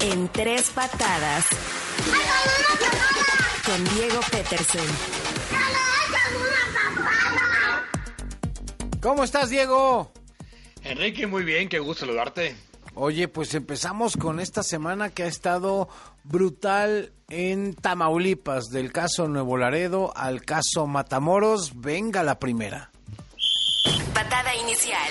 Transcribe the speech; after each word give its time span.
En 0.00 0.28
tres 0.28 0.70
patadas. 0.70 1.46
Con 3.64 3.84
Diego 3.96 4.20
Peterson. 4.30 4.86
¿Cómo 9.00 9.24
estás, 9.24 9.50
Diego? 9.50 10.12
Enrique, 10.82 11.26
muy 11.26 11.44
bien, 11.44 11.68
qué 11.68 11.78
gusto 11.78 12.06
saludarte. 12.06 12.56
Oye, 12.94 13.28
pues 13.28 13.54
empezamos 13.54 14.16
con 14.16 14.40
esta 14.40 14.62
semana 14.62 15.10
que 15.10 15.24
ha 15.24 15.26
estado 15.26 15.88
brutal 16.24 17.12
en 17.28 17.74
Tamaulipas, 17.74 18.66
del 18.66 18.92
caso 18.92 19.28
Nuevo 19.28 19.56
Laredo 19.58 20.12
al 20.16 20.42
caso 20.42 20.86
Matamoros. 20.86 21.80
Venga 21.80 22.22
la 22.22 22.38
primera. 22.38 22.90
Patada 24.14 24.54
inicial. 24.56 25.10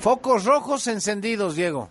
Focos 0.00 0.44
rojos 0.44 0.86
encendidos, 0.86 1.54
Diego. 1.54 1.90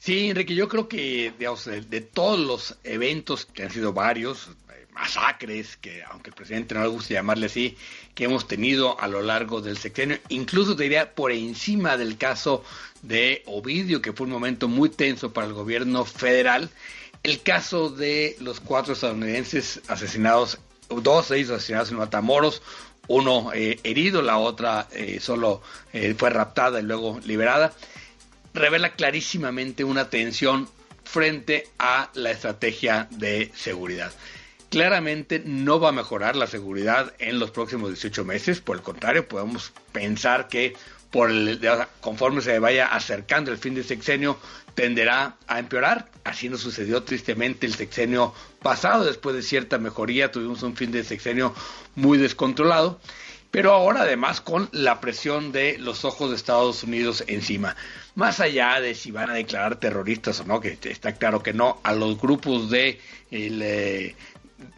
Sí, 0.00 0.30
Enrique, 0.30 0.54
yo 0.54 0.66
creo 0.66 0.88
que 0.88 1.30
digamos, 1.38 1.66
de, 1.66 2.00
todos 2.00 2.40
los 2.40 2.78
eventos, 2.84 3.44
que 3.44 3.64
han 3.64 3.70
sido 3.70 3.92
varios, 3.92 4.48
eh, 4.70 4.86
masacres, 4.94 5.76
que 5.76 6.02
aunque 6.04 6.30
el 6.30 6.36
presidente 6.36 6.74
no 6.74 6.80
le 6.80 6.88
gusta 6.88 7.12
llamarle 7.12 7.46
así, 7.46 7.76
que 8.14 8.24
hemos 8.24 8.48
tenido 8.48 8.98
a 8.98 9.08
lo 9.08 9.20
largo 9.20 9.60
del 9.60 9.76
sexenio, 9.76 10.18
incluso 10.30 10.74
te 10.74 10.84
diría 10.84 11.14
por 11.14 11.32
encima 11.32 11.98
del 11.98 12.16
caso 12.16 12.64
de 13.02 13.42
Ovidio, 13.44 14.00
que 14.00 14.14
fue 14.14 14.24
un 14.24 14.32
momento 14.32 14.68
muy 14.68 14.88
tenso 14.88 15.34
para 15.34 15.46
el 15.46 15.52
gobierno 15.52 16.06
federal, 16.06 16.70
el 17.22 17.42
caso 17.42 17.90
de 17.90 18.36
los 18.40 18.58
cuatro 18.58 18.94
estadounidenses 18.94 19.82
asesinados, 19.88 20.58
dos 20.88 21.28
de 21.28 21.40
ellos 21.40 21.50
asesinados 21.50 21.90
en 21.90 21.98
Matamoros, 21.98 22.62
uno 23.06 23.52
eh, 23.52 23.78
herido, 23.84 24.22
la 24.22 24.38
otra 24.38 24.88
eh, 24.92 25.20
solo 25.20 25.60
eh, 25.92 26.14
fue 26.16 26.30
raptada 26.30 26.80
y 26.80 26.84
luego 26.84 27.20
liberada, 27.26 27.74
revela 28.54 28.92
clarísimamente 28.92 29.84
una 29.84 30.10
tensión 30.10 30.68
frente 31.04 31.68
a 31.78 32.10
la 32.14 32.30
estrategia 32.30 33.08
de 33.10 33.50
seguridad. 33.54 34.12
Claramente 34.70 35.42
no 35.44 35.80
va 35.80 35.88
a 35.88 35.92
mejorar 35.92 36.36
la 36.36 36.46
seguridad 36.46 37.12
en 37.18 37.40
los 37.40 37.50
próximos 37.50 37.90
18 37.90 38.24
meses, 38.24 38.60
por 38.60 38.76
el 38.76 38.82
contrario, 38.82 39.26
podemos 39.26 39.72
pensar 39.92 40.48
que 40.48 40.74
por 41.10 41.28
el, 41.30 41.60
conforme 42.00 42.40
se 42.40 42.58
vaya 42.60 42.86
acercando 42.86 43.50
el 43.50 43.58
fin 43.58 43.74
del 43.74 43.84
sexenio, 43.84 44.38
tenderá 44.74 45.36
a 45.48 45.58
empeorar. 45.58 46.08
Así 46.22 46.48
nos 46.48 46.60
sucedió 46.60 47.02
tristemente 47.02 47.66
el 47.66 47.74
sexenio 47.74 48.32
pasado. 48.62 49.04
Después 49.04 49.34
de 49.34 49.42
cierta 49.42 49.78
mejoría, 49.78 50.30
tuvimos 50.30 50.62
un 50.62 50.76
fin 50.76 50.92
de 50.92 51.02
sexenio 51.02 51.52
muy 51.96 52.16
descontrolado. 52.16 53.00
Pero 53.50 53.72
ahora 53.72 54.02
además 54.02 54.40
con 54.40 54.68
la 54.72 55.00
presión 55.00 55.50
de 55.50 55.76
los 55.78 56.04
ojos 56.04 56.30
de 56.30 56.36
Estados 56.36 56.84
Unidos 56.84 57.24
encima. 57.26 57.74
Más 58.14 58.40
allá 58.40 58.80
de 58.80 58.94
si 58.94 59.10
van 59.10 59.30
a 59.30 59.34
declarar 59.34 59.76
terroristas 59.76 60.40
o 60.40 60.44
no, 60.44 60.60
que 60.60 60.78
está 60.84 61.14
claro 61.14 61.42
que 61.42 61.52
no, 61.52 61.80
a 61.82 61.92
los 61.92 62.20
grupos 62.20 62.70
de 62.70 63.00
el, 63.30 63.60
eh, 63.62 64.14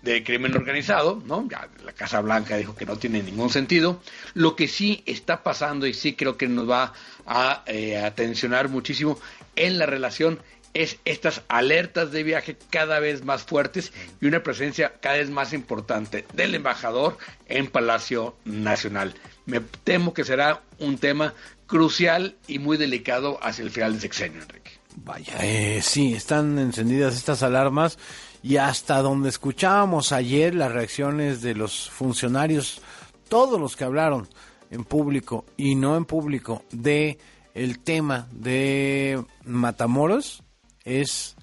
de 0.03 0.25
crimen 0.25 0.55
organizado, 0.55 1.23
¿no? 1.27 1.47
Ya 1.48 1.69
la 1.84 1.92
Casa 1.92 2.20
Blanca 2.20 2.56
dijo 2.56 2.75
que 2.75 2.87
no 2.87 2.97
tiene 2.97 3.23
ningún 3.23 3.51
sentido. 3.51 4.01
Lo 4.34 4.56
que 4.56 4.69
sí 4.69 5.03
está 5.07 5.42
pasando 5.42 5.86
y 5.86 5.95
sí 5.95 6.14
creo 6.14 6.36
que 6.36 6.48
nos 6.48 6.69
va 6.69 6.92
a 7.27 7.62
eh, 7.67 7.98
atencionar 7.98 8.69
muchísimo 8.69 9.19
en 9.57 9.79
la 9.79 9.86
relación 9.86 10.41
es 10.75 10.98
estas 11.05 11.42
alertas 11.48 12.12
de 12.12 12.23
viaje 12.23 12.56
cada 12.70 12.98
vez 12.98 13.25
más 13.25 13.42
fuertes 13.45 13.92
y 14.20 14.27
una 14.27 14.42
presencia 14.42 14.95
cada 15.01 15.17
vez 15.17 15.31
más 15.31 15.53
importante 15.53 16.25
del 16.34 16.55
embajador 16.55 17.19
en 17.47 17.69
Palacio 17.69 18.37
Nacional. 18.45 19.14
Me 19.47 19.61
temo 19.61 20.14
que 20.14 20.25
será 20.25 20.62
un 20.79 20.98
tema 20.98 21.34
crucial 21.67 22.37
y 22.47 22.59
muy 22.59 22.77
delicado 22.77 23.39
hacia 23.42 23.64
el 23.64 23.70
final 23.70 23.92
del 23.92 24.01
sexenio, 24.01 24.42
Enrique. 24.42 24.73
Vaya, 24.97 25.39
eh, 25.41 25.81
sí, 25.83 26.14
están 26.14 26.59
encendidas 26.59 27.17
estas 27.17 27.42
alarmas 27.42 27.98
y 28.42 28.57
hasta 28.57 29.01
donde 29.01 29.31
escuchábamos 29.31 30.12
ayer 30.12 30.55
las 30.55 30.73
reacciones 30.73 31.41
de 31.41 31.55
los 31.55 31.89
funcionarios, 31.89 32.83
todos 33.29 33.58
los 33.58 33.77
que 33.77 33.85
hablaron 33.85 34.29
en 34.70 34.85
público 34.85 35.45
y 35.57 35.74
no 35.74 35.97
en 35.97 36.05
público 36.05 36.64
de 36.73 37.18
el 37.55 37.79
tema 37.79 38.29
de 38.33 39.23
Matamoros 39.45 40.42
es 40.85 41.37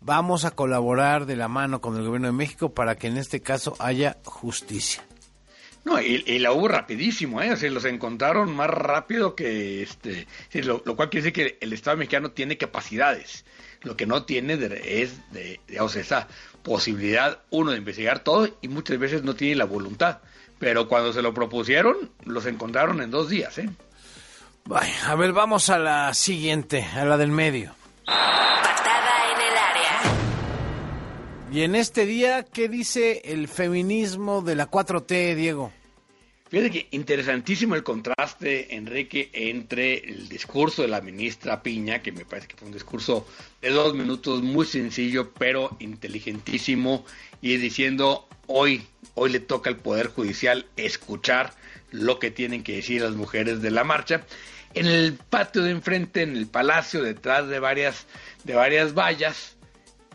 vamos 0.00 0.44
a 0.44 0.52
colaborar 0.52 1.26
de 1.26 1.36
la 1.36 1.48
mano 1.48 1.80
con 1.80 1.96
el 1.96 2.04
gobierno 2.04 2.28
de 2.28 2.32
México 2.32 2.72
para 2.72 2.96
que 2.96 3.08
en 3.08 3.18
este 3.18 3.40
caso 3.40 3.76
haya 3.78 4.16
justicia. 4.24 5.04
No, 5.84 6.00
y, 6.00 6.22
y, 6.26 6.38
la 6.38 6.52
hubo 6.52 6.68
rapidísimo, 6.68 7.40
¿eh? 7.40 7.52
O 7.52 7.56
sea, 7.56 7.70
los 7.70 7.84
encontraron 7.86 8.54
más 8.54 8.68
rápido 8.68 9.34
que 9.34 9.82
este. 9.82 10.26
Lo, 10.52 10.82
lo, 10.84 10.96
cual 10.96 11.08
quiere 11.08 11.24
decir 11.24 11.32
que 11.32 11.58
el 11.64 11.72
Estado 11.72 11.96
mexicano 11.96 12.30
tiene 12.32 12.58
capacidades. 12.58 13.46
Lo 13.82 13.96
que 13.96 14.04
no 14.04 14.24
tiene 14.24 14.56
de, 14.56 15.02
es, 15.02 15.18
de, 15.32 15.60
digamos, 15.66 15.96
esa 15.96 16.28
posibilidad, 16.62 17.40
uno, 17.50 17.70
de 17.70 17.78
investigar 17.78 18.18
todo 18.18 18.48
y 18.60 18.68
muchas 18.68 18.98
veces 18.98 19.22
no 19.22 19.34
tiene 19.34 19.54
la 19.54 19.64
voluntad. 19.64 20.18
Pero 20.58 20.88
cuando 20.88 21.12
se 21.12 21.22
lo 21.22 21.32
propusieron, 21.32 22.10
los 22.24 22.44
encontraron 22.44 23.00
en 23.00 23.10
dos 23.10 23.28
días, 23.30 23.56
¿eh? 23.58 23.70
A 25.06 25.14
ver, 25.14 25.32
vamos 25.32 25.70
a 25.70 25.78
la 25.78 26.12
siguiente, 26.12 26.84
a 26.84 27.06
la 27.06 27.16
del 27.16 27.30
medio. 27.30 27.77
Patada 28.08 29.14
en 29.32 29.40
el 29.40 29.56
área. 29.56 30.00
Y 31.52 31.62
en 31.62 31.74
este 31.74 32.06
día, 32.06 32.42
¿qué 32.44 32.68
dice 32.68 33.22
el 33.24 33.48
feminismo 33.48 34.42
de 34.42 34.54
la 34.54 34.70
4T, 34.70 35.34
Diego? 35.34 35.70
Fíjate 36.48 36.70
que 36.70 36.88
interesantísimo 36.92 37.74
el 37.74 37.82
contraste, 37.82 38.74
Enrique, 38.74 39.28
entre 39.34 39.98
el 39.98 40.30
discurso 40.30 40.80
de 40.80 40.88
la 40.88 41.02
ministra 41.02 41.62
Piña, 41.62 42.00
que 42.00 42.10
me 42.10 42.24
parece 42.24 42.48
que 42.48 42.56
fue 42.56 42.68
un 42.68 42.72
discurso 42.72 43.26
de 43.60 43.68
dos 43.68 43.94
minutos 43.94 44.42
muy 44.42 44.64
sencillo, 44.64 45.30
pero 45.34 45.76
inteligentísimo, 45.78 47.04
y 47.42 47.58
diciendo 47.58 48.26
hoy, 48.46 48.86
hoy 49.14 49.30
le 49.30 49.40
toca 49.40 49.68
al 49.68 49.76
Poder 49.76 50.06
Judicial 50.06 50.64
escuchar 50.78 51.52
lo 51.90 52.18
que 52.18 52.30
tienen 52.30 52.62
que 52.62 52.76
decir 52.76 53.02
las 53.02 53.14
mujeres 53.14 53.60
de 53.60 53.70
la 53.70 53.84
marcha. 53.84 54.24
En 54.72 54.86
el 54.86 55.14
patio 55.14 55.62
de 55.62 55.72
enfrente, 55.72 56.22
en 56.22 56.34
el 56.34 56.46
palacio, 56.46 57.02
detrás 57.02 57.48
de 57.48 57.58
varias, 57.58 58.06
de 58.44 58.54
varias 58.54 58.94
vallas, 58.94 59.56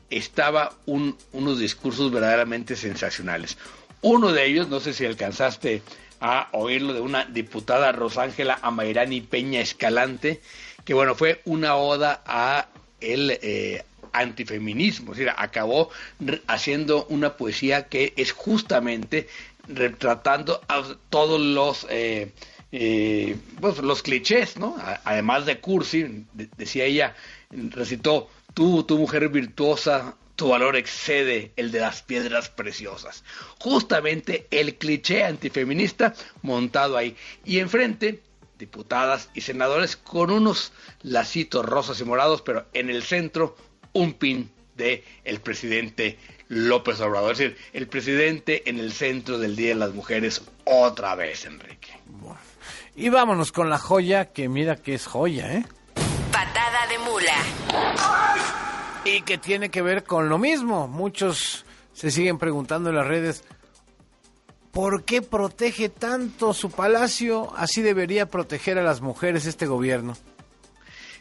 estaba 0.10 0.80
un, 0.88 1.16
unos 1.32 1.60
discursos 1.60 2.12
verdaderamente 2.12 2.76
sensacionales. 2.76 3.56
Uno 4.02 4.32
de 4.32 4.46
ellos, 4.48 4.68
no 4.68 4.80
sé 4.80 4.94
si 4.94 5.06
alcanzaste 5.06 5.82
a 6.26 6.48
oírlo, 6.54 6.94
de 6.94 7.02
una 7.02 7.26
diputada 7.26 7.92
Rosángela 7.92 8.58
Amairani 8.62 9.20
Peña 9.20 9.60
Escalante, 9.60 10.40
que 10.86 10.94
bueno, 10.94 11.16
fue 11.16 11.42
una 11.44 11.76
oda 11.76 12.22
a 12.26 12.70
el 13.02 13.38
eh, 13.42 13.84
antifeminismo, 14.14 15.12
es 15.12 15.18
decir, 15.18 15.34
acabó 15.36 15.90
haciendo 16.48 17.06
una 17.10 17.36
poesía 17.36 17.90
que 17.90 18.14
es 18.16 18.32
justamente 18.32 19.28
retratando 19.68 20.62
a 20.70 20.96
todos 21.10 21.42
los 21.42 21.86
eh, 21.90 22.32
eh, 22.72 23.36
pues, 23.60 23.80
los 23.80 24.02
clichés, 24.02 24.56
¿no? 24.56 24.78
Además 25.04 25.46
de 25.46 25.60
cursi, 25.60 26.26
de, 26.32 26.48
decía 26.56 26.86
ella, 26.86 27.16
recitó, 27.52 28.30
tú, 28.54 28.84
tu 28.84 28.98
mujer 28.98 29.28
virtuosa, 29.28 30.16
tu 30.36 30.50
valor 30.50 30.76
excede 30.76 31.52
el 31.56 31.72
de 31.72 31.80
las 31.80 32.02
piedras 32.02 32.50
preciosas. 32.50 33.24
Justamente 33.60 34.48
el 34.52 34.76
cliché 34.76 35.24
antifeminista 35.24 36.14
montado 36.42 36.98
ahí. 36.98 37.16
Y 37.46 37.60
enfrente, 37.60 38.22
diputadas 38.58 39.30
y 39.34 39.42
senadores 39.42 39.96
con 39.96 40.32
unos 40.32 40.74
lacitos 41.02 41.66
rosas 41.66 42.00
y 42.00 42.06
morados, 42.06 42.42
pero 42.42 42.66
en 42.74 42.90
el 42.90 43.04
centro, 43.04 43.56
un 43.94 44.14
pin 44.14 44.52
de 44.76 45.04
el 45.24 45.40
presidente 45.40 46.18
López 46.48 47.00
Obrador. 47.00 47.34
Es 47.34 47.38
decir, 47.38 47.58
el 47.74 47.88
presidente 47.88 48.68
en 48.70 48.80
el 48.80 48.92
centro 48.92 49.38
del 49.38 49.56
Día 49.56 49.70
de 49.70 49.76
las 49.76 49.94
Mujeres 49.94 50.42
otra 50.66 51.16
vez, 51.16 51.46
Enrique. 51.46 51.92
Bueno. 52.06 52.40
Y 52.96 53.10
vámonos 53.10 53.52
con 53.52 53.70
la 53.70 53.80
joya, 53.80 54.32
que 54.32 54.50
mira 54.50 54.76
que 54.76 54.94
es 54.94 55.08
joya, 55.08 55.52
¿eh? 55.54 55.66
Patada 56.32 56.88
de 56.88 57.00
mula. 57.00 58.33
Y 59.06 59.22
que 59.22 59.38
tiene 59.38 59.70
que 59.70 59.82
ver 59.82 60.04
con 60.04 60.30
lo 60.30 60.38
mismo. 60.38 60.88
Muchos 60.88 61.66
se 61.94 62.10
siguen 62.12 62.38
preguntando 62.38 62.90
en 62.90 62.96
las 62.96 63.08
redes, 63.08 63.44
¿por 64.72 65.04
qué 65.04 65.22
protege 65.22 65.90
tanto 65.90 66.54
su 66.54 66.72
palacio? 66.72 67.54
Así 67.56 67.82
debería 67.82 68.28
proteger 68.28 68.78
a 68.80 68.84
las 68.84 69.02
mujeres 69.02 69.46
este 69.46 69.66
gobierno. 69.66 70.16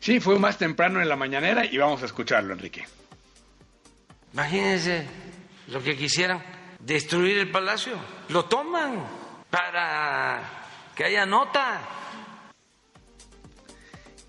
Sí, 0.00 0.20
fue 0.20 0.38
más 0.38 0.58
temprano 0.58 1.00
en 1.00 1.08
la 1.08 1.16
mañanera 1.16 1.64
y 1.64 1.76
vamos 1.76 2.02
a 2.02 2.06
escucharlo, 2.06 2.52
Enrique. 2.52 2.84
Imagínense 4.32 5.06
lo 5.68 5.82
que 5.82 5.96
quisieran, 5.96 6.42
destruir 6.80 7.38
el 7.38 7.50
palacio. 7.50 7.94
Lo 8.30 8.46
toman 8.46 9.04
para 9.50 10.42
que 10.96 11.04
haya 11.04 11.26
nota. 11.26 11.80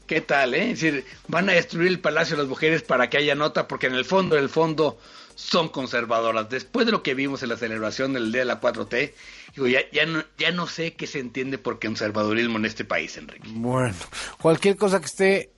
¿Qué 0.08 0.22
tal, 0.22 0.54
eh? 0.54 0.72
Es 0.72 0.82
decir, 0.82 1.06
van 1.28 1.50
a 1.50 1.54
destruir 1.54 1.88
el 1.88 2.00
palacio 2.00 2.36
de 2.36 2.44
las 2.44 2.50
mujeres 2.50 2.84
para 2.84 3.10
que 3.10 3.18
haya 3.18 3.36
nota, 3.36 3.68
porque 3.68 3.88
en 3.88 3.96
el 3.96 4.04
fondo, 4.06 4.36
en 4.38 4.44
el 4.44 4.50
fondo, 4.50 5.00
son 5.36 5.70
conservadoras. 5.70 6.50
Después 6.50 6.86
de 6.86 6.92
lo 6.92 7.02
que 7.04 7.14
vimos 7.14 7.42
en 7.42 7.50
la 7.50 7.58
celebración 7.58 8.14
del 8.14 8.32
Día 8.32 8.42
de 8.42 8.46
la 8.46 8.60
4T, 8.60 9.14
digo, 9.56 9.68
ya, 9.68 9.80
ya, 9.92 10.06
no, 10.06 10.24
ya 10.38 10.52
no 10.52 10.68
sé 10.68 10.94
qué 10.94 11.08
se 11.08 11.20
entiende 11.20 11.58
por 11.58 11.80
conservadurismo 11.80 12.58
en 12.58 12.66
este 12.66 12.84
país, 12.84 13.16
Enrique. 13.18 13.48
Bueno, 13.54 13.96
cualquier 14.42 14.76
cosa 14.76 15.00
que 15.00 15.06
esté 15.06 15.52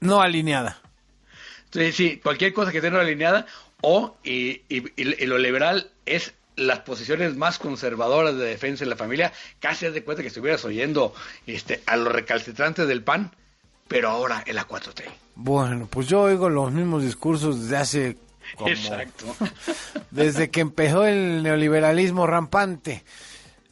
no 0.00 0.22
alineada. 0.22 0.80
Sí, 1.72 1.92
sí, 1.92 2.20
cualquier 2.22 2.52
cosa 2.52 2.70
que 2.72 2.78
esté 2.78 2.90
no 2.90 2.98
alineada 3.00 3.46
o 3.82 4.16
y, 4.24 4.62
y- 4.68 4.84
y 4.96 5.26
lo 5.26 5.38
liberal 5.38 5.90
es 6.06 6.32
las 6.56 6.80
posiciones 6.80 7.36
más 7.36 7.58
conservadoras 7.58 8.36
de 8.36 8.44
defensa 8.44 8.84
en 8.84 8.90
la 8.90 8.96
familia, 8.96 9.32
casi 9.60 9.86
haz 9.86 9.94
de 9.94 10.04
cuenta 10.04 10.22
que 10.22 10.28
estuvieras 10.28 10.64
oyendo 10.64 11.14
este, 11.46 11.82
a 11.86 11.96
los 11.96 12.12
recalcitrantes 12.12 12.86
del 12.88 13.02
PAN, 13.02 13.34
pero 13.88 14.10
ahora 14.10 14.42
en 14.46 14.56
la 14.56 14.66
4T. 14.66 15.04
Bueno, 15.34 15.86
pues 15.90 16.08
yo 16.08 16.22
oigo 16.22 16.48
los 16.48 16.72
mismos 16.72 17.02
discursos 17.02 17.62
desde 17.62 17.76
hace 17.76 18.16
como 18.56 18.70
Exacto. 18.70 19.24
desde 20.10 20.50
que 20.50 20.60
empezó 20.60 21.04
el 21.06 21.42
neoliberalismo 21.42 22.26
rampante. 22.26 23.04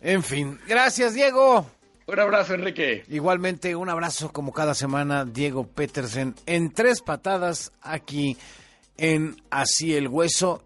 En 0.00 0.22
fin, 0.22 0.58
gracias 0.66 1.14
Diego. 1.14 1.66
Un 2.06 2.18
abrazo, 2.18 2.54
Enrique. 2.54 3.04
Igualmente 3.08 3.76
un 3.76 3.88
abrazo 3.88 4.32
como 4.32 4.52
cada 4.52 4.74
semana 4.74 5.24
Diego 5.24 5.66
Petersen 5.68 6.34
en 6.46 6.72
tres 6.72 7.02
patadas 7.02 7.70
aquí 7.82 8.36
en 8.96 9.40
Así 9.48 9.94
el 9.94 10.08
Hueso 10.08 10.58